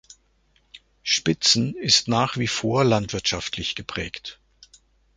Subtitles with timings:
[1.03, 4.39] Spitzen ist nach wie vor landwirtschaftlich geprägt.